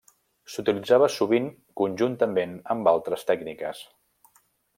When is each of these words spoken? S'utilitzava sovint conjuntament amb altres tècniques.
S'utilitzava 0.51 1.09
sovint 1.15 1.49
conjuntament 1.81 2.57
amb 2.77 2.91
altres 2.93 3.29
tècniques. 3.31 3.85